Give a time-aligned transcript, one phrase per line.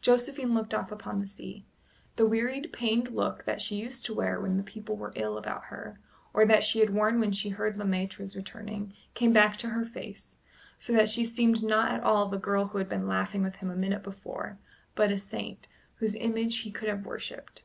[0.00, 1.64] Josephine looked off upon the sea.
[2.16, 5.66] The wearied pained look that she used to wear when the people were ill about
[5.66, 6.00] her,
[6.34, 9.68] or that she had worn when she heard Le Maître was returning, came back to
[9.68, 10.38] her face,
[10.80, 13.70] so that she seemed not at all the girl who had been laughing with him
[13.70, 14.58] a minute before,
[14.96, 17.62] but a saint, whose image he could have worshipped.